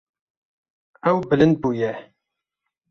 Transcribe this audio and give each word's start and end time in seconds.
Ew 1.09 1.17
bilind 1.29 1.55
bûye. 1.61 1.91